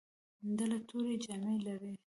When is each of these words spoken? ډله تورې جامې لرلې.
ډله 0.57 0.77
تورې 0.87 1.13
جامې 1.23 1.53
لرلې. 1.65 1.95